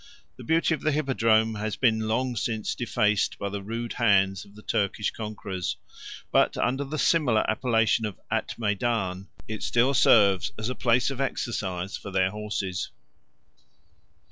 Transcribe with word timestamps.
48 0.35 0.37
The 0.37 0.43
beauty 0.45 0.73
of 0.73 0.81
the 0.81 0.91
Hippodrome 0.93 1.55
has 1.59 1.75
been 1.75 1.99
long 2.07 2.35
since 2.35 2.73
defaced 2.73 3.37
by 3.37 3.49
the 3.49 3.61
rude 3.61 3.93
hands 3.93 4.43
of 4.45 4.55
the 4.55 4.63
Turkish 4.63 5.11
conquerors; 5.11 5.77
4811 6.31 6.31
but, 6.31 6.57
under 6.57 6.83
the 6.89 6.97
similar 6.97 7.47
appellation 7.47 8.07
of 8.07 8.19
Atmeidan, 8.31 9.27
it 9.47 9.61
still 9.61 9.93
serves 9.93 10.53
as 10.57 10.69
a 10.69 10.73
place 10.73 11.11
of 11.11 11.21
exercise 11.21 11.97
for 11.97 12.09
their 12.09 12.31
horses. 12.31 12.89